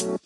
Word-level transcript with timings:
What's 0.00 0.24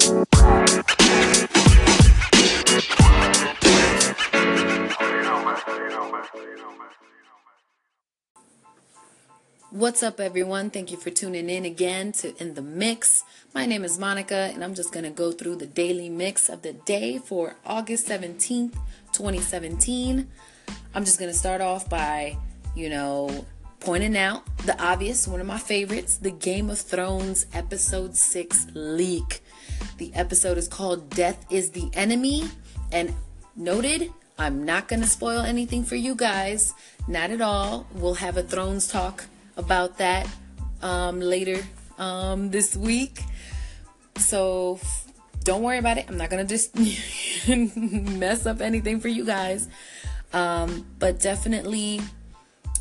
up, 10.05 10.21
everyone? 10.21 10.71
Thank 10.71 10.93
you 10.93 10.97
for 10.97 11.11
tuning 11.11 11.51
in 11.51 11.65
again 11.65 12.13
to 12.13 12.41
In 12.41 12.55
the 12.55 12.63
Mix. 12.63 13.25
My 13.53 13.67
name 13.67 13.83
is 13.83 13.99
Monica, 13.99 14.53
and 14.55 14.63
I'm 14.63 14.77
just 14.77 14.93
going 14.93 15.03
to 15.03 15.10
go 15.10 15.33
through 15.33 15.56
the 15.56 15.67
daily 15.67 16.09
mix 16.09 16.48
of 16.48 16.62
the 16.62 16.75
day 16.75 17.18
for 17.18 17.56
August 17.66 18.06
17th, 18.06 18.75
2017. 19.11 20.30
I'm 20.95 21.04
just 21.04 21.18
going 21.18 21.32
to 21.32 21.36
start 21.36 21.61
off 21.61 21.91
by, 21.91 22.36
you 22.77 22.88
know, 22.88 23.45
pointing 23.84 24.16
out 24.16 24.44
the 24.64 24.82
obvious, 24.82 25.28
one 25.28 25.42
of 25.42 25.46
my 25.46 25.58
favorites, 25.58 26.16
the 26.16 26.30
Game 26.30 26.70
of 26.70 26.80
Thrones 26.80 27.44
Episode 27.52 28.16
6 28.16 28.68
leak. 28.72 29.42
The 29.98 30.10
episode 30.14 30.56
is 30.56 30.68
called 30.68 31.11
Death 31.11 31.44
is 31.52 31.70
the 31.72 31.90
Enemy, 31.92 32.45
and 32.92 33.15
noted, 33.55 34.11
I'm 34.39 34.65
not 34.65 34.89
going 34.89 35.02
to 35.02 35.06
spoil 35.06 35.41
anything 35.41 35.84
for 35.84 35.97
you 35.97 36.15
guys. 36.15 36.73
Not 37.06 37.30
at 37.30 37.42
all. 37.42 37.87
We'll 37.92 38.15
have 38.15 38.39
a 38.39 38.42
Thrones 38.42 38.89
talk 38.89 39.27
about 39.59 39.98
that 39.98 40.27
um, 40.80 41.20
later 41.20 41.62
um, 41.98 42.51
this 42.51 42.75
week. 42.75 43.20
So 44.16 44.80
don't 45.42 45.62
worry 45.62 45.77
about 45.77 45.98
it. 45.98 46.06
I'm 46.09 46.16
not 46.16 46.30
gonna 46.30 46.45
just 46.45 46.75
mess 47.48 48.47
up 48.47 48.62
anything 48.62 49.01
for 49.01 49.09
you 49.09 49.27
guys. 49.27 49.69
Um, 50.33 50.87
but 50.98 51.20
definitely, 51.20 52.01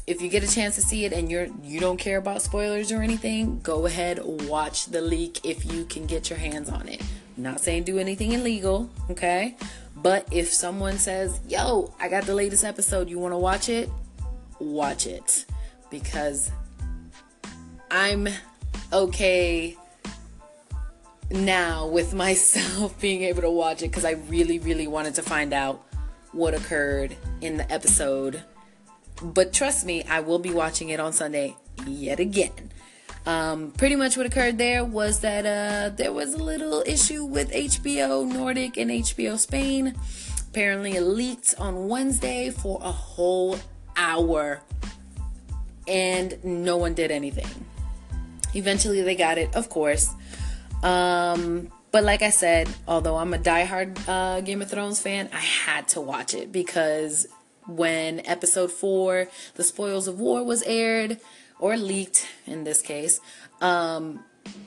if 0.06 0.22
you 0.22 0.30
get 0.30 0.44
a 0.44 0.54
chance 0.54 0.76
to 0.76 0.82
see 0.82 1.06
it 1.06 1.14
and 1.14 1.32
you're 1.32 1.48
you 1.64 1.80
don't 1.80 1.98
care 1.98 2.18
about 2.18 2.42
spoilers 2.42 2.92
or 2.92 3.02
anything, 3.02 3.60
go 3.62 3.86
ahead 3.86 4.20
watch 4.50 4.88
the 4.88 5.02
leak 5.02 5.40
if 5.46 5.72
you 5.72 5.86
can 5.86 6.06
get 6.06 6.30
your 6.30 6.40
hands 6.40 6.70
on 6.70 6.90
it. 6.90 7.02
I'm 7.38 7.44
not 7.44 7.62
saying 7.62 7.84
do 7.84 7.98
anything 7.98 8.34
illegal, 8.34 8.90
okay? 9.10 9.56
But 9.96 10.28
if 10.32 10.52
someone 10.52 10.98
says, 10.98 11.40
"Yo, 11.48 11.94
I 12.00 12.10
got 12.10 12.26
the 12.26 12.36
latest 12.36 12.64
episode. 12.64 13.10
You 13.10 13.20
want 13.20 13.34
to 13.34 13.38
watch 13.38 13.70
it?" 13.70 13.90
Watch 14.60 15.08
it 15.08 15.46
because 15.90 16.52
I'm 17.90 18.28
okay 18.92 19.76
now 21.32 21.88
with 21.88 22.14
myself 22.26 23.00
being 23.00 23.24
able 23.24 23.42
to 23.42 23.50
watch 23.50 23.82
it 23.82 23.88
because 23.88 24.06
I 24.06 24.12
really, 24.30 24.60
really 24.60 24.88
wanted 24.88 25.16
to 25.16 25.22
find 25.22 25.54
out 25.54 25.86
what 26.32 26.54
occurred 26.54 27.16
in 27.42 27.58
the 27.58 27.72
episode. 27.72 28.44
But 29.22 29.54
trust 29.54 29.86
me, 29.86 30.04
I 30.04 30.20
will 30.20 30.40
be 30.40 30.52
watching 30.52 30.90
it 30.90 31.00
on 31.00 31.14
Sunday 31.14 31.56
yet 31.86 32.20
again. 32.20 32.72
Um, 33.26 33.72
pretty 33.72 33.96
much 33.96 34.18
what 34.18 34.26
occurred 34.26 34.58
there 34.58 34.84
was 34.84 35.22
that 35.22 35.46
uh, 35.46 35.96
there 35.96 36.12
was 36.12 36.34
a 36.34 36.44
little 36.44 36.84
issue 36.86 37.24
with 37.24 37.52
HBO 37.52 38.28
Nordic 38.28 38.78
and 38.78 38.92
HBO 38.92 39.38
Spain. 39.38 39.96
Apparently, 40.50 40.94
it 40.98 41.02
leaked 41.02 41.56
on 41.58 41.88
Wednesday 41.88 42.50
for 42.50 42.80
a 42.84 42.92
whole 42.92 43.58
hour, 43.96 44.62
and 45.88 46.44
no 46.44 46.78
one 46.78 46.94
did 46.94 47.12
anything. 47.12 47.48
Eventually, 48.54 49.02
they 49.02 49.16
got 49.16 49.38
it, 49.38 49.56
of 49.56 49.70
course. 49.70 50.14
Um, 50.84 51.72
but 51.92 52.04
like 52.04 52.22
I 52.22 52.30
said, 52.30 52.68
although 52.88 53.18
I'm 53.18 53.34
a 53.34 53.38
diehard 53.38 53.98
uh, 54.08 54.42
Game 54.42 54.62
of 54.62 54.70
Thrones 54.70 55.00
fan, 55.00 55.30
I 55.32 55.40
had 55.40 55.88
to 55.90 56.02
watch 56.02 56.34
it 56.34 56.52
because 56.52 57.26
when 57.68 58.26
episode 58.26 58.72
four, 58.72 59.28
The 59.56 59.64
Spoils 59.64 60.08
of 60.08 60.20
War, 60.20 60.44
was 60.44 60.64
aired 60.64 61.20
or 61.60 61.78
leaked 61.78 62.28
in 62.46 62.64
this 62.64 62.82
case, 62.82 63.20
um, 63.62 64.24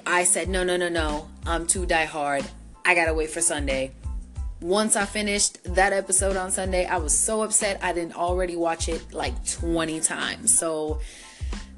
I 0.07 0.25
said, 0.25 0.49
no, 0.49 0.65
no, 0.65 0.77
no, 0.77 0.89
no, 0.89 1.29
I'm 1.45 1.67
too 1.67 1.87
die 1.87 2.05
hard. 2.05 2.45
I 2.85 2.95
gotta 2.95 3.15
wait 3.15 3.31
for 3.31 3.41
Sunday. 3.41 3.93
Once 4.61 4.97
I 4.97 5.05
finished 5.05 5.63
that 5.75 5.93
episode 5.93 6.37
on 6.37 6.51
Sunday, 6.51 6.87
I 6.87 6.97
was 6.97 7.17
so 7.17 7.43
upset 7.43 7.79
I 7.83 7.93
didn't 7.93 8.17
already 8.17 8.57
watch 8.57 8.89
it 8.89 9.13
like 9.13 9.35
20 9.47 10.01
times. 10.01 10.57
So 10.59 11.01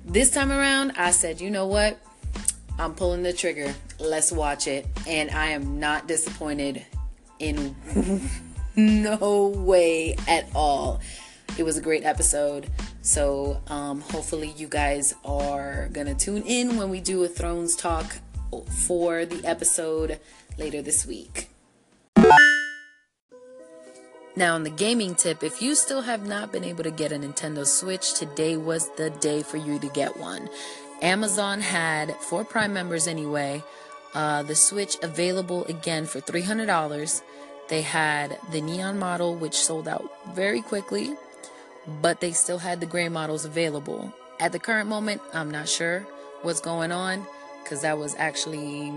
this 0.04 0.30
time 0.30 0.52
around, 0.52 0.92
I 0.92 1.10
said, 1.10 1.40
you 1.40 1.50
know 1.50 1.66
what? 1.66 1.98
I'm 2.78 2.94
pulling 2.94 3.24
the 3.24 3.32
trigger. 3.32 3.74
Let's 3.98 4.30
watch 4.30 4.68
it. 4.68 4.86
And 5.08 5.30
I 5.32 5.46
am 5.46 5.80
not 5.80 6.06
disappointed 6.06 6.86
in 7.40 7.74
no 8.78 9.48
way 9.48 10.14
at 10.26 10.48
all. 10.54 11.00
It 11.58 11.64
was 11.64 11.76
a 11.76 11.82
great 11.82 12.04
episode. 12.04 12.70
So 13.02 13.60
um, 13.66 14.00
hopefully, 14.00 14.54
you 14.56 14.68
guys 14.68 15.14
are 15.24 15.88
going 15.92 16.06
to 16.06 16.14
tune 16.14 16.42
in 16.44 16.76
when 16.76 16.88
we 16.88 17.00
do 17.00 17.24
a 17.24 17.28
Thrones 17.28 17.74
talk 17.74 18.18
for 18.86 19.26
the 19.26 19.44
episode 19.44 20.20
later 20.56 20.80
this 20.80 21.04
week. 21.04 21.50
Now, 24.36 24.54
on 24.54 24.62
the 24.62 24.70
gaming 24.70 25.16
tip, 25.16 25.42
if 25.42 25.60
you 25.60 25.74
still 25.74 26.02
have 26.02 26.24
not 26.28 26.52
been 26.52 26.62
able 26.62 26.84
to 26.84 26.92
get 26.92 27.10
a 27.10 27.16
Nintendo 27.16 27.66
Switch, 27.66 28.14
today 28.14 28.56
was 28.56 28.88
the 28.96 29.10
day 29.10 29.42
for 29.42 29.56
you 29.56 29.80
to 29.80 29.88
get 29.88 30.16
one. 30.16 30.48
Amazon 31.02 31.60
had, 31.60 32.14
for 32.16 32.44
Prime 32.44 32.72
members 32.72 33.08
anyway, 33.08 33.64
uh, 34.14 34.44
the 34.44 34.54
Switch 34.54 34.96
available 35.02 35.64
again 35.64 36.06
for 36.06 36.20
$300. 36.20 37.22
They 37.68 37.82
had 37.82 38.38
the 38.50 38.60
neon 38.60 38.98
model, 38.98 39.34
which 39.34 39.54
sold 39.54 39.88
out 39.88 40.10
very 40.34 40.62
quickly, 40.62 41.14
but 42.00 42.20
they 42.20 42.32
still 42.32 42.58
had 42.58 42.80
the 42.80 42.86
gray 42.86 43.08
models 43.08 43.44
available. 43.44 44.12
At 44.40 44.52
the 44.52 44.58
current 44.58 44.88
moment, 44.88 45.20
I'm 45.34 45.50
not 45.50 45.68
sure 45.68 46.06
what's 46.42 46.60
going 46.60 46.92
on 46.92 47.26
because 47.62 47.82
that 47.82 47.98
was 47.98 48.14
actually 48.16 48.88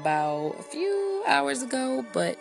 about 0.00 0.56
a 0.58 0.62
few 0.62 1.22
hours 1.28 1.62
ago, 1.62 2.04
but 2.12 2.36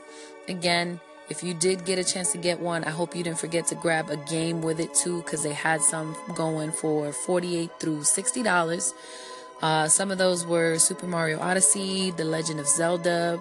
again, 0.47 0.99
if 1.29 1.43
you 1.43 1.53
did 1.53 1.85
get 1.85 1.99
a 1.99 2.03
chance 2.03 2.31
to 2.31 2.39
get 2.39 2.59
one, 2.59 2.83
I 2.83 2.89
hope 2.89 3.15
you 3.15 3.23
didn't 3.23 3.37
forget 3.37 3.67
to 3.67 3.75
grab 3.75 4.09
a 4.09 4.17
game 4.17 4.63
with 4.63 4.79
it 4.79 4.95
too, 4.95 5.21
because 5.21 5.43
they 5.43 5.53
had 5.53 5.81
some 5.81 6.15
going 6.33 6.71
for 6.71 7.11
48 7.11 7.69
through 7.79 7.99
$60. 7.99 8.93
Uh, 9.61 9.87
some 9.87 10.09
of 10.09 10.17
those 10.17 10.45
were 10.45 10.79
Super 10.79 11.05
Mario 11.05 11.39
Odyssey, 11.39 12.09
The 12.11 12.23
Legend 12.23 12.59
of 12.59 12.67
Zelda, 12.67 13.39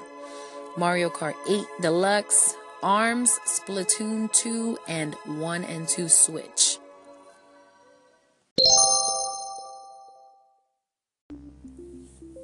Mario 0.77 1.11
Kart 1.11 1.35
8 1.49 1.65
Deluxe, 1.81 2.55
ARMS, 2.83 3.39
Splatoon 3.47 4.33
2, 4.33 4.79
and 4.89 5.15
1 5.27 5.65
and 5.65 5.89
2 5.89 6.09
Switch. 6.09 6.79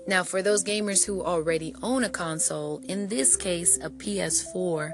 Now, 0.06 0.22
for 0.22 0.42
those 0.42 0.62
gamers 0.62 1.06
who 1.06 1.22
already 1.22 1.74
own 1.82 2.04
a 2.04 2.10
console, 2.10 2.80
in 2.84 3.08
this 3.08 3.36
case 3.36 3.78
a 3.78 3.88
PS4, 3.88 4.92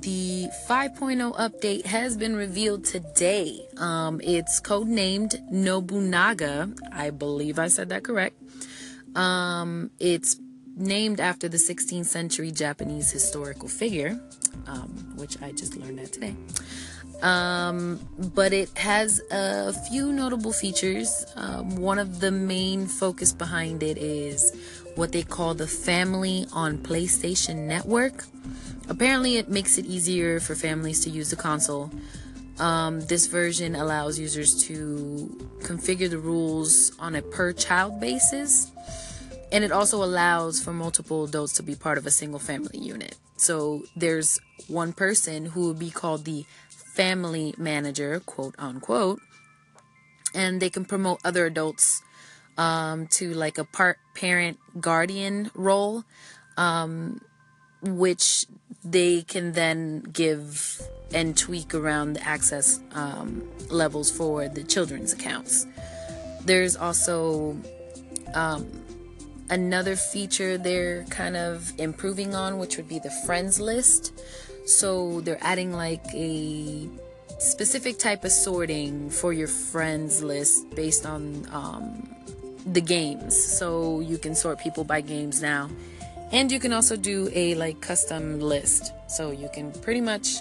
the 0.00 0.48
5.0 0.68 1.34
update 1.38 1.86
has 1.86 2.16
been 2.16 2.34
revealed 2.34 2.84
today. 2.84 3.66
Um, 3.76 4.20
it's 4.22 4.60
codenamed 4.60 5.40
Nobunaga. 5.50 6.70
I 6.92 7.10
believe 7.10 7.58
I 7.58 7.68
said 7.68 7.90
that 7.90 8.02
correct. 8.02 8.36
Um, 9.14 9.92
it's 10.00 10.36
named 10.76 11.20
after 11.20 11.48
the 11.48 11.56
16th 11.56 12.06
century 12.06 12.50
Japanese 12.50 13.10
historical 13.10 13.68
figure, 13.68 14.20
um, 14.66 14.88
which 15.16 15.40
I 15.42 15.52
just 15.52 15.76
learned 15.76 15.98
that 15.98 16.12
today. 16.12 16.34
Um, 17.22 18.00
but 18.34 18.52
it 18.52 18.76
has 18.76 19.22
a 19.30 19.72
few 19.72 20.12
notable 20.12 20.52
features. 20.52 21.24
Um, 21.36 21.76
one 21.76 21.98
of 21.98 22.20
the 22.20 22.30
main 22.30 22.86
focus 22.86 23.32
behind 23.32 23.82
it 23.82 23.96
is 23.98 24.52
what 24.94 25.12
they 25.12 25.22
call 25.22 25.54
the 25.54 25.66
Family 25.66 26.46
on 26.52 26.78
PlayStation 26.78 27.66
Network. 27.66 28.24
Apparently, 28.88 29.36
it 29.38 29.48
makes 29.48 29.78
it 29.78 29.86
easier 29.86 30.40
for 30.40 30.54
families 30.54 31.00
to 31.04 31.10
use 31.10 31.30
the 31.30 31.36
console. 31.36 31.90
Um, 32.58 33.00
this 33.00 33.26
version 33.26 33.74
allows 33.74 34.18
users 34.18 34.62
to 34.64 35.48
configure 35.60 36.08
the 36.08 36.18
rules 36.18 36.92
on 36.98 37.16
a 37.16 37.22
per 37.22 37.52
child 37.52 38.00
basis, 38.00 38.70
and 39.52 39.64
it 39.64 39.72
also 39.72 40.02
allows 40.02 40.62
for 40.62 40.72
multiple 40.72 41.24
adults 41.24 41.52
to 41.54 41.62
be 41.62 41.74
part 41.74 41.98
of 41.98 42.06
a 42.06 42.10
single 42.10 42.38
family 42.38 42.78
unit. 42.78 43.16
So 43.36 43.84
there's 43.96 44.38
one 44.68 44.92
person 44.92 45.46
who 45.46 45.62
will 45.62 45.74
be 45.74 45.90
called 45.90 46.24
the 46.24 46.44
family 46.68 47.54
manager, 47.58 48.20
quote 48.20 48.54
unquote, 48.58 49.20
and 50.34 50.60
they 50.60 50.70
can 50.70 50.84
promote 50.84 51.20
other 51.24 51.46
adults 51.46 52.02
um, 52.56 53.06
to 53.08 53.34
like 53.34 53.58
a 53.58 53.64
part 53.64 53.98
parent 54.14 54.58
guardian 54.80 55.50
role. 55.54 56.04
Um, 56.56 57.20
which 57.84 58.46
they 58.82 59.22
can 59.22 59.52
then 59.52 60.00
give 60.00 60.80
and 61.12 61.36
tweak 61.36 61.74
around 61.74 62.14
the 62.14 62.26
access 62.26 62.80
um, 62.92 63.46
levels 63.70 64.10
for 64.10 64.48
the 64.48 64.62
children's 64.62 65.12
accounts. 65.12 65.66
There's 66.44 66.76
also 66.76 67.56
um, 68.34 68.66
another 69.50 69.96
feature 69.96 70.58
they're 70.58 71.04
kind 71.04 71.36
of 71.36 71.72
improving 71.78 72.34
on, 72.34 72.58
which 72.58 72.76
would 72.76 72.88
be 72.88 72.98
the 72.98 73.10
friends 73.26 73.60
list. 73.60 74.12
So 74.66 75.20
they're 75.22 75.42
adding 75.42 75.72
like 75.72 76.04
a 76.14 76.88
specific 77.38 77.98
type 77.98 78.24
of 78.24 78.32
sorting 78.32 79.10
for 79.10 79.32
your 79.32 79.48
friends 79.48 80.22
list 80.22 80.70
based 80.74 81.06
on 81.06 81.46
um, 81.52 82.08
the 82.66 82.80
games. 82.80 83.36
So 83.36 84.00
you 84.00 84.18
can 84.18 84.34
sort 84.34 84.58
people 84.60 84.84
by 84.84 85.00
games 85.02 85.42
now 85.42 85.68
And 86.32 86.50
you 86.50 86.58
can 86.58 86.72
also 86.72 86.96
do 86.96 87.30
a 87.32 87.54
like 87.54 87.80
custom 87.80 88.40
list. 88.40 88.92
So 89.08 89.30
you 89.30 89.48
can 89.52 89.72
pretty 89.72 90.00
much 90.00 90.36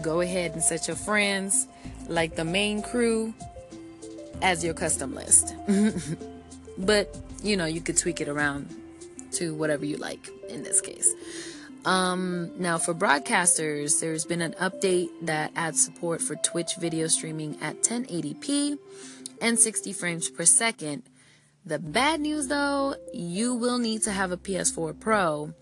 go 0.00 0.20
ahead 0.20 0.52
and 0.52 0.62
set 0.62 0.86
your 0.86 0.96
friends, 0.96 1.66
like 2.08 2.36
the 2.36 2.44
main 2.44 2.82
crew, 2.82 3.34
as 4.42 4.64
your 4.64 4.74
custom 4.74 5.14
list. 5.14 5.54
but 6.78 7.16
you 7.42 7.56
know, 7.56 7.66
you 7.66 7.80
could 7.80 7.96
tweak 7.96 8.20
it 8.20 8.28
around 8.28 8.68
to 9.32 9.54
whatever 9.54 9.84
you 9.84 9.96
like 9.96 10.28
in 10.48 10.62
this 10.62 10.80
case. 10.80 11.12
Um, 11.84 12.52
now, 12.60 12.78
for 12.78 12.94
broadcasters, 12.94 14.00
there's 14.00 14.24
been 14.24 14.40
an 14.40 14.52
update 14.60 15.08
that 15.22 15.50
adds 15.56 15.82
support 15.82 16.20
for 16.20 16.36
Twitch 16.36 16.76
video 16.76 17.08
streaming 17.08 17.60
at 17.60 17.82
1080p 17.82 18.78
and 19.40 19.58
60 19.58 19.92
frames 19.92 20.30
per 20.30 20.44
second. 20.44 21.02
The 21.66 21.78
bad 21.78 22.20
news 22.20 22.48
though, 22.48 22.94
you 23.12 23.54
will 23.54 23.78
need 23.78 24.02
to 24.02 24.12
have 24.12 24.30
a 24.30 24.36
PS4 24.36 24.98
Pro, 24.98 25.54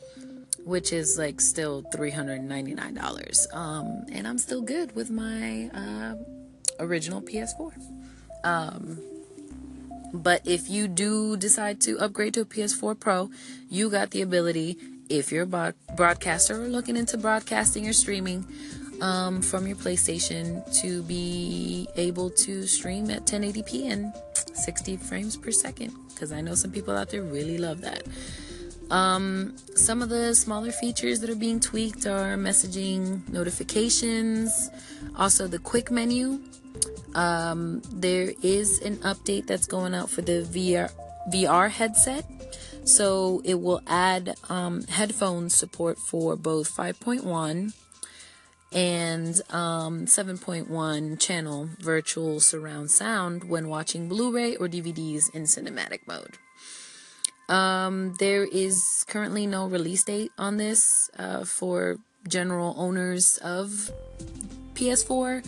which 0.64 0.92
is 0.92 1.18
like 1.18 1.40
still 1.40 1.82
$399. 1.94 3.54
Um, 3.54 4.04
and 4.12 4.28
I'm 4.28 4.38
still 4.38 4.62
good 4.62 4.94
with 4.94 5.10
my 5.10 5.70
uh, 5.72 6.14
original 6.78 7.22
PS4. 7.22 7.72
Um, 8.44 8.98
but 10.12 10.46
if 10.46 10.68
you 10.68 10.88
do 10.88 11.36
decide 11.36 11.80
to 11.82 11.98
upgrade 11.98 12.34
to 12.34 12.42
a 12.42 12.44
PS4 12.44 12.98
Pro, 12.98 13.30
you 13.68 13.90
got 13.90 14.10
the 14.10 14.22
ability 14.22 14.78
if 15.08 15.32
you're 15.32 15.48
a 15.50 15.74
broadcaster 15.96 16.62
or 16.62 16.68
looking 16.68 16.96
into 16.96 17.18
broadcasting 17.18 17.88
or 17.88 17.92
streaming 17.92 18.46
um, 19.00 19.42
from 19.42 19.66
your 19.66 19.76
PlayStation 19.76 20.62
to 20.80 21.02
be 21.02 21.88
able 21.96 22.30
to 22.30 22.66
stream 22.66 23.10
at 23.10 23.26
1080p 23.26 23.90
and 23.90 24.12
60 24.34 24.96
frames 24.98 25.36
per 25.36 25.50
second. 25.50 25.92
Because 26.08 26.32
I 26.32 26.40
know 26.40 26.54
some 26.54 26.70
people 26.70 26.96
out 26.96 27.10
there 27.10 27.22
really 27.22 27.58
love 27.58 27.80
that. 27.80 28.02
Um, 28.90 29.56
some 29.76 30.02
of 30.02 30.08
the 30.08 30.34
smaller 30.34 30.72
features 30.72 31.20
that 31.20 31.30
are 31.30 31.36
being 31.36 31.60
tweaked 31.60 32.06
are 32.06 32.36
messaging 32.36 33.28
notifications, 33.28 34.70
also 35.16 35.46
the 35.46 35.58
quick 35.58 35.90
menu. 35.90 36.40
Um, 37.14 37.82
there 37.92 38.32
is 38.42 38.80
an 38.82 38.96
update 38.98 39.46
that's 39.46 39.66
going 39.66 39.94
out 39.94 40.10
for 40.10 40.22
the 40.22 40.42
VR 40.42 40.90
VR 41.32 41.70
headset 41.70 42.24
so 42.84 43.40
it 43.44 43.60
will 43.60 43.82
add 43.86 44.36
um, 44.48 44.82
headphone 44.84 45.50
support 45.50 45.98
for 45.98 46.36
both 46.36 46.74
5.1 46.74 47.74
and 48.72 49.40
um, 49.50 50.06
7.1 50.06 51.20
channel 51.20 51.70
virtual 51.78 52.40
surround 52.40 52.90
sound 52.90 53.44
when 53.44 53.68
watching 53.68 54.08
Blu 54.08 54.32
ray 54.32 54.56
or 54.56 54.68
DVDs 54.68 55.34
in 55.34 55.44
cinematic 55.44 56.00
mode. 56.06 56.38
Um, 57.50 58.14
there 58.20 58.44
is 58.44 59.04
currently 59.08 59.46
no 59.46 59.66
release 59.66 60.04
date 60.04 60.30
on 60.38 60.56
this 60.56 61.10
uh, 61.18 61.44
for 61.44 61.96
general 62.28 62.74
owners 62.78 63.38
of 63.38 63.90
PS4. 64.74 65.44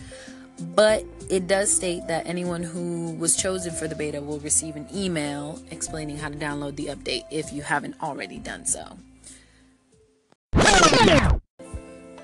But 0.74 1.04
it 1.30 1.46
does 1.46 1.72
state 1.72 2.06
that 2.08 2.26
anyone 2.26 2.62
who 2.62 3.14
was 3.14 3.36
chosen 3.36 3.72
for 3.72 3.88
the 3.88 3.94
beta 3.94 4.20
will 4.20 4.38
receive 4.40 4.76
an 4.76 4.86
email 4.94 5.60
explaining 5.70 6.18
how 6.18 6.28
to 6.28 6.36
download 6.36 6.76
the 6.76 6.86
update 6.86 7.24
if 7.30 7.52
you 7.52 7.62
haven't 7.62 8.00
already 8.02 8.38
done 8.38 8.66
so. 8.66 8.98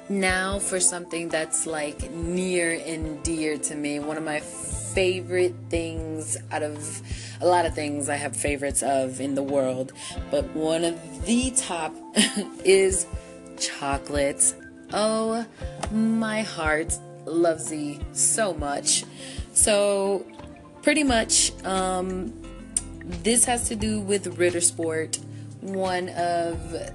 Now, 0.09 0.59
for 0.59 0.81
something 0.81 1.29
that's 1.29 1.67
like 1.67 2.11
near 2.11 2.81
and 2.87 3.23
dear 3.23 3.59
to 3.59 3.75
me, 3.75 3.99
one 3.99 4.17
of 4.17 4.25
my 4.25 4.41
favorite 4.94 5.55
things 5.69 6.37
out 6.50 6.62
of 6.62 7.02
a 7.40 7.46
lot 7.46 7.67
of 7.67 7.75
things 7.75 8.08
I 8.08 8.17
have 8.17 8.37
favorites 8.37 8.82
of 8.82 9.20
in 9.20 9.35
the 9.35 9.43
world, 9.43 9.93
but 10.31 10.44
one 10.55 10.85
of 10.85 11.26
the 11.26 11.52
top 11.56 11.94
is 12.64 13.06
chocolate. 13.58 14.55
Oh, 14.93 15.44
my 15.93 16.43
heart 16.43 16.99
loves 17.26 17.69
thee 17.69 18.00
so 18.12 18.55
much. 18.55 19.05
So, 19.52 20.25
pretty 20.82 21.05
much, 21.05 21.52
um, 21.64 22.32
this 23.23 23.44
has 23.44 23.69
to 23.69 23.76
do 23.76 24.00
with 24.00 24.38
Ritter 24.38 24.61
Sport, 24.61 25.19
one 25.61 26.08
of 26.11 26.93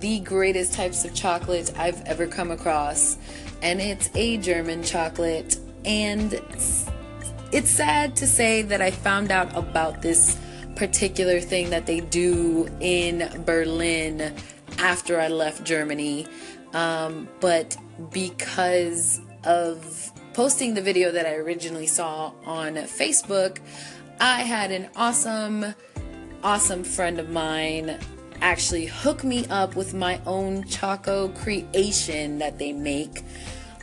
the 0.00 0.20
greatest 0.20 0.74
types 0.74 1.04
of 1.04 1.14
chocolate 1.14 1.72
I've 1.76 2.00
ever 2.02 2.26
come 2.26 2.50
across. 2.50 3.18
And 3.62 3.80
it's 3.80 4.10
a 4.14 4.36
German 4.38 4.82
chocolate. 4.82 5.58
And 5.84 6.40
it's 7.54 7.70
sad 7.70 8.16
to 8.16 8.26
say 8.26 8.62
that 8.62 8.82
I 8.82 8.90
found 8.90 9.30
out 9.30 9.56
about 9.56 10.02
this 10.02 10.36
particular 10.74 11.38
thing 11.38 11.70
that 11.70 11.86
they 11.86 12.00
do 12.00 12.68
in 12.80 13.30
Berlin 13.46 14.34
after 14.78 15.20
I 15.20 15.28
left 15.28 15.62
Germany. 15.62 16.26
Um, 16.72 17.28
but 17.38 17.76
because 18.10 19.20
of 19.44 20.10
posting 20.32 20.74
the 20.74 20.82
video 20.82 21.12
that 21.12 21.26
I 21.26 21.36
originally 21.36 21.86
saw 21.86 22.32
on 22.44 22.74
Facebook, 22.74 23.60
I 24.18 24.40
had 24.40 24.72
an 24.72 24.88
awesome, 24.96 25.76
awesome 26.42 26.82
friend 26.82 27.20
of 27.20 27.30
mine 27.30 28.00
actually 28.42 28.86
hook 28.86 29.22
me 29.22 29.46
up 29.46 29.76
with 29.76 29.94
my 29.94 30.20
own 30.26 30.64
Choco 30.64 31.28
creation 31.28 32.38
that 32.38 32.58
they 32.58 32.72
make. 32.72 33.22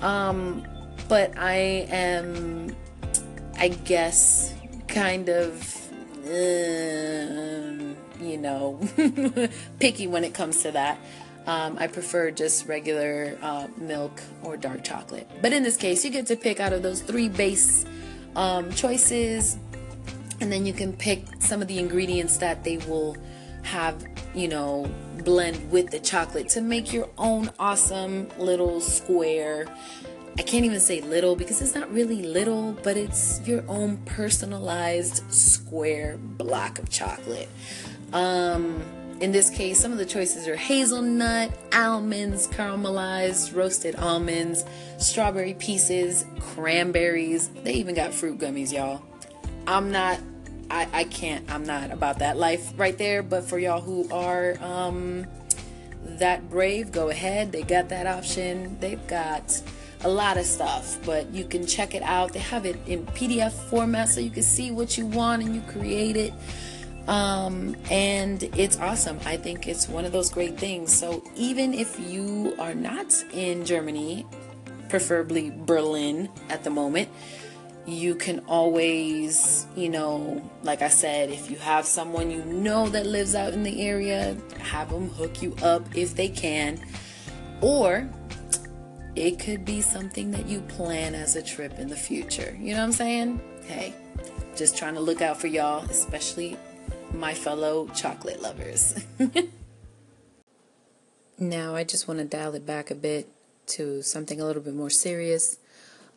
Um, 0.00 0.66
but 1.08 1.36
I 1.38 1.86
am, 1.90 2.76
I 3.58 3.68
guess, 3.68 4.54
kind 4.86 5.28
of, 5.28 5.88
uh, 6.26 6.30
you 8.22 8.38
know, 8.38 8.80
picky 9.80 10.06
when 10.06 10.24
it 10.24 10.34
comes 10.34 10.62
to 10.62 10.72
that. 10.72 10.98
Um, 11.46 11.76
I 11.78 11.88
prefer 11.88 12.30
just 12.30 12.66
regular 12.66 13.36
uh, 13.42 13.68
milk 13.76 14.22
or 14.42 14.56
dark 14.56 14.82
chocolate. 14.82 15.28
But 15.42 15.52
in 15.52 15.62
this 15.62 15.76
case, 15.76 16.04
you 16.04 16.10
get 16.10 16.26
to 16.28 16.36
pick 16.36 16.58
out 16.58 16.72
of 16.72 16.82
those 16.82 17.02
three 17.02 17.28
base 17.28 17.84
um, 18.34 18.72
choices, 18.72 19.58
and 20.40 20.50
then 20.50 20.64
you 20.64 20.72
can 20.72 20.92
pick 20.92 21.24
some 21.40 21.60
of 21.60 21.68
the 21.68 21.78
ingredients 21.78 22.38
that 22.38 22.64
they 22.64 22.78
will 22.78 23.16
have, 23.62 24.04
you 24.34 24.48
know, 24.48 24.90
blend 25.24 25.70
with 25.70 25.90
the 25.90 25.98
chocolate 26.00 26.48
to 26.50 26.60
make 26.60 26.92
your 26.92 27.08
own 27.18 27.50
awesome 27.58 28.28
little 28.38 28.80
square. 28.80 29.66
I 30.36 30.42
can't 30.42 30.64
even 30.64 30.80
say 30.80 31.00
little 31.00 31.36
because 31.36 31.62
it's 31.62 31.74
not 31.74 31.92
really 31.92 32.22
little, 32.22 32.72
but 32.82 32.96
it's 32.96 33.46
your 33.46 33.62
own 33.68 33.98
personalized 33.98 35.22
square 35.32 36.16
block 36.18 36.78
of 36.78 36.90
chocolate. 36.90 37.48
Um, 38.12 38.82
in 39.20 39.32
this 39.32 39.50
case, 39.50 39.80
some 39.80 39.92
of 39.92 39.98
the 39.98 40.06
choices 40.06 40.48
are 40.48 40.56
hazelnut, 40.56 41.50
almonds, 41.72 42.46
caramelized, 42.48 43.54
roasted 43.54 43.96
almonds, 43.96 44.64
strawberry 44.98 45.54
pieces, 45.54 46.24
cranberries. 46.40 47.48
They 47.62 47.74
even 47.74 47.94
got 47.94 48.12
fruit 48.12 48.38
gummies, 48.38 48.72
y'all. 48.72 49.02
I'm 49.66 49.90
not, 49.90 50.20
I, 50.70 50.88
I 50.92 51.04
can't, 51.04 51.50
I'm 51.50 51.64
not 51.64 51.90
about 51.90 52.18
that 52.18 52.36
life 52.36 52.72
right 52.76 52.96
there. 52.98 53.22
But 53.22 53.44
for 53.44 53.58
y'all 53.58 53.80
who 53.80 54.08
are 54.10 54.56
um, 54.60 55.26
that 56.04 56.50
brave, 56.50 56.92
go 56.92 57.08
ahead. 57.08 57.52
They 57.52 57.62
got 57.62 57.88
that 57.90 58.06
option. 58.06 58.78
They've 58.80 59.04
got 59.06 59.62
a 60.02 60.08
lot 60.08 60.36
of 60.36 60.44
stuff, 60.44 60.98
but 61.06 61.30
you 61.32 61.44
can 61.44 61.66
check 61.66 61.94
it 61.94 62.02
out. 62.02 62.32
They 62.32 62.40
have 62.40 62.66
it 62.66 62.76
in 62.86 63.06
PDF 63.06 63.52
format 63.52 64.10
so 64.10 64.20
you 64.20 64.30
can 64.30 64.42
see 64.42 64.70
what 64.70 64.98
you 64.98 65.06
want 65.06 65.42
and 65.42 65.54
you 65.54 65.62
create 65.62 66.16
it. 66.16 66.32
Um, 67.06 67.76
and 67.90 68.42
it's 68.42 68.78
awesome. 68.78 69.20
I 69.24 69.36
think 69.36 69.68
it's 69.68 69.88
one 69.88 70.04
of 70.04 70.12
those 70.12 70.30
great 70.30 70.58
things. 70.58 70.92
So 70.92 71.22
even 71.36 71.74
if 71.74 71.98
you 72.00 72.54
are 72.58 72.74
not 72.74 73.12
in 73.32 73.64
Germany, 73.64 74.26
preferably 74.88 75.50
Berlin 75.50 76.30
at 76.48 76.64
the 76.64 76.70
moment, 76.70 77.08
you 77.86 78.14
can 78.14 78.38
always, 78.46 79.66
you 79.76 79.90
know, 79.90 80.42
like 80.62 80.80
I 80.80 80.88
said, 80.88 81.28
if 81.28 81.50
you 81.50 81.58
have 81.58 81.84
someone 81.84 82.30
you 82.30 82.42
know 82.44 82.88
that 82.88 83.04
lives 83.04 83.34
out 83.34 83.52
in 83.52 83.62
the 83.62 83.82
area, 83.82 84.36
have 84.58 84.90
them 84.90 85.10
hook 85.10 85.42
you 85.42 85.54
up 85.62 85.82
if 85.94 86.16
they 86.16 86.28
can. 86.28 86.80
Or 87.60 88.08
it 89.16 89.38
could 89.38 89.64
be 89.64 89.82
something 89.82 90.30
that 90.30 90.46
you 90.46 90.60
plan 90.62 91.14
as 91.14 91.36
a 91.36 91.42
trip 91.42 91.78
in 91.78 91.88
the 91.88 91.96
future. 91.96 92.56
You 92.58 92.72
know 92.72 92.78
what 92.78 92.84
I'm 92.84 92.92
saying? 92.92 93.40
Hey, 93.66 93.94
just 94.56 94.78
trying 94.78 94.94
to 94.94 95.00
look 95.00 95.20
out 95.20 95.38
for 95.38 95.46
y'all, 95.46 95.84
especially 95.90 96.56
my 97.14 97.34
fellow 97.34 97.88
chocolate 97.94 98.42
lovers. 98.42 99.04
now, 101.38 101.74
I 101.74 101.84
just 101.84 102.08
want 102.08 102.18
to 102.20 102.24
dial 102.24 102.54
it 102.54 102.66
back 102.66 102.90
a 102.90 102.94
bit 102.94 103.28
to 103.66 104.02
something 104.02 104.40
a 104.40 104.44
little 104.44 104.62
bit 104.62 104.74
more 104.74 104.90
serious. 104.90 105.58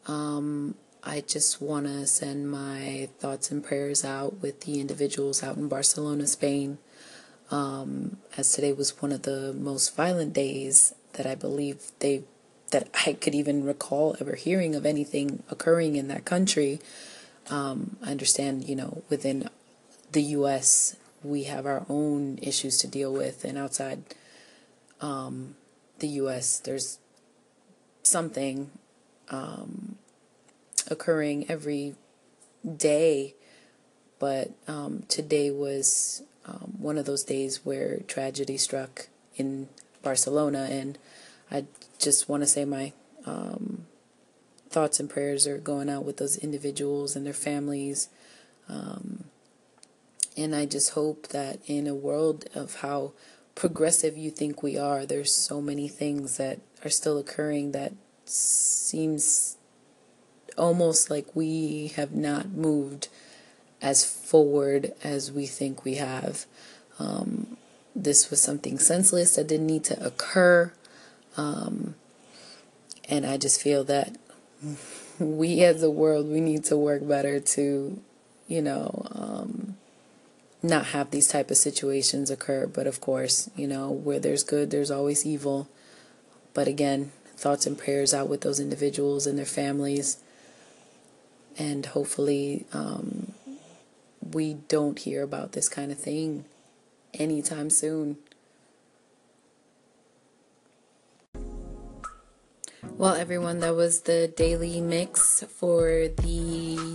Um, 0.07 0.75
I 1.03 1.21
just 1.21 1.61
want 1.61 1.85
to 1.85 2.05
send 2.07 2.51
my 2.51 3.09
thoughts 3.19 3.51
and 3.51 3.63
prayers 3.63 4.03
out 4.03 4.41
with 4.41 4.61
the 4.61 4.81
individuals 4.81 5.43
out 5.43 5.55
in 5.55 5.67
Barcelona, 5.67 6.27
Spain, 6.27 6.79
um, 7.51 8.17
as 8.35 8.51
today 8.51 8.73
was 8.73 9.01
one 9.01 9.11
of 9.11 9.21
the 9.21 9.53
most 9.53 9.95
violent 9.95 10.33
days 10.33 10.93
that 11.13 11.25
I 11.25 11.35
believe 11.35 11.91
they 11.99 12.23
that 12.71 12.89
I 13.05 13.13
could 13.13 13.33
even 13.33 13.63
recall 13.63 14.17
ever 14.19 14.35
hearing 14.35 14.75
of 14.75 14.85
anything 14.85 15.43
occurring 15.49 15.95
in 15.95 16.09
that 16.09 16.25
country. 16.25 16.81
Um, 17.49 17.95
I 18.03 18.11
understand, 18.11 18.67
you 18.67 18.75
know, 18.75 19.03
within 19.09 19.49
the 20.11 20.21
U.S., 20.21 20.95
we 21.23 21.43
have 21.43 21.65
our 21.65 21.85
own 21.89 22.39
issues 22.41 22.77
to 22.79 22.87
deal 22.87 23.11
with, 23.11 23.43
and 23.43 23.57
outside 23.57 24.03
um, 25.01 25.55
the 25.99 26.07
U.S., 26.07 26.59
there's 26.59 26.99
something 28.03 28.71
um, 29.29 29.97
occurring 30.89 31.49
every 31.49 31.95
day. 32.65 33.35
But 34.19 34.51
um, 34.67 35.03
today 35.07 35.51
was 35.51 36.23
um, 36.45 36.75
one 36.79 36.97
of 36.97 37.05
those 37.05 37.23
days 37.23 37.65
where 37.65 37.99
tragedy 38.07 38.57
struck 38.57 39.09
in 39.35 39.67
Barcelona, 40.01 40.67
and 40.71 40.97
I 41.51 41.65
just 41.99 42.29
want 42.29 42.43
to 42.43 42.47
say 42.47 42.65
my 42.65 42.93
um, 43.25 43.85
thoughts 44.69 44.99
and 44.99 45.09
prayers 45.09 45.45
are 45.45 45.57
going 45.57 45.89
out 45.89 46.05
with 46.05 46.17
those 46.17 46.37
individuals 46.37 47.15
and 47.15 47.25
their 47.25 47.33
families. 47.33 48.09
Um, 48.69 49.25
and 50.37 50.55
I 50.55 50.67
just 50.67 50.91
hope 50.91 51.29
that 51.29 51.59
in 51.65 51.87
a 51.87 51.95
world 51.95 52.45
of 52.53 52.75
how 52.75 53.13
progressive 53.55 54.15
you 54.15 54.29
think 54.29 54.61
we 54.61 54.77
are, 54.77 55.03
there's 55.03 55.33
so 55.33 55.61
many 55.61 55.87
things 55.87 56.37
that 56.37 56.59
are 56.85 56.91
still 56.91 57.17
occurring 57.17 57.71
that 57.71 57.93
seems 58.25 59.57
almost 60.57 61.09
like 61.09 61.35
we 61.35 61.87
have 61.95 62.13
not 62.13 62.49
moved 62.49 63.07
as 63.81 64.05
forward 64.05 64.93
as 65.03 65.31
we 65.31 65.47
think 65.47 65.83
we 65.83 65.95
have. 65.95 66.45
Um, 66.99 67.57
this 67.95 68.29
was 68.29 68.39
something 68.39 68.77
senseless 68.77 69.35
that 69.35 69.47
didn't 69.47 69.65
need 69.65 69.83
to 69.85 70.05
occur. 70.05 70.71
Um, 71.35 71.95
and 73.09 73.25
I 73.25 73.37
just 73.37 73.59
feel 73.59 73.83
that 73.85 74.15
we 75.19 75.63
as 75.63 75.81
a 75.81 75.89
world, 75.89 76.27
we 76.27 76.41
need 76.41 76.63
to 76.65 76.77
work 76.77 77.07
better 77.07 77.39
to, 77.39 77.99
you 78.47 78.61
know, 78.61 79.07
um, 79.11 79.77
not 80.67 80.87
have 80.87 81.11
these 81.11 81.27
type 81.27 81.49
of 81.51 81.57
situations 81.57 82.29
occur. 82.29 82.67
But 82.67 82.87
of 82.87 83.01
course, 83.01 83.49
you 83.55 83.67
know, 83.67 83.89
where 83.89 84.19
there's 84.19 84.43
good, 84.43 84.71
there's 84.71 84.91
always 84.91 85.25
evil. 85.25 85.67
But 86.53 86.67
again, 86.67 87.11
thoughts 87.35 87.65
and 87.65 87.77
prayers 87.77 88.13
out 88.13 88.29
with 88.29 88.41
those 88.41 88.59
individuals 88.59 89.27
and 89.27 89.37
their 89.37 89.45
families. 89.45 90.17
And 91.57 91.85
hopefully, 91.85 92.65
um, 92.73 93.33
we 94.33 94.55
don't 94.67 94.99
hear 94.99 95.23
about 95.23 95.53
this 95.53 95.69
kind 95.69 95.91
of 95.91 95.99
thing 95.99 96.45
anytime 97.13 97.69
soon. 97.69 98.17
Well, 102.97 103.13
everyone, 103.13 103.59
that 103.59 103.75
was 103.75 104.01
the 104.01 104.27
daily 104.35 104.81
mix 104.81 105.43
for 105.43 106.07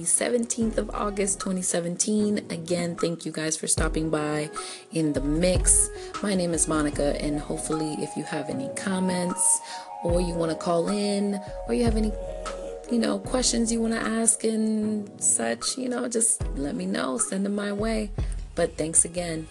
the 0.03 0.09
17th 0.09 0.79
of 0.79 0.91
August 0.91 1.39
2017. 1.39 2.39
Again, 2.51 2.97
thank 2.97 3.25
you 3.25 3.31
guys 3.31 3.57
for 3.57 3.69
stopping 3.69 4.11
by 4.11 4.51
in 4.91 5.13
the 5.13 5.21
mix. 5.21 5.91
My 6.25 6.35
name 6.35 6.55
is 6.55 6.67
Monica, 6.67 7.15
and 7.23 7.39
hopefully, 7.39 7.95
if 8.01 8.17
you 8.17 8.25
have 8.25 8.51
any 8.51 8.69
comments 8.75 9.61
or 10.03 10.21
you 10.21 10.35
want 10.35 10.51
to 10.51 10.57
call 10.57 10.89
in 10.89 11.41
or 11.69 11.75
you 11.75 11.85
have 11.85 11.97
any 11.97 12.11
you 12.91 12.99
know 12.99 13.21
questions 13.21 13.71
you 13.71 13.81
want 13.81 13.95
to 13.95 14.01
ask 14.01 14.43
and 14.43 15.09
such 15.23 15.79
you 15.79 15.89
know 15.89 16.09
just 16.09 16.43
let 16.57 16.75
me 16.75 16.85
know 16.85 17.17
send 17.17 17.47
them 17.47 17.55
my 17.55 17.73
way 17.73 18.11
but 18.57 18.77
thanks 18.77 19.05
again 19.05 19.47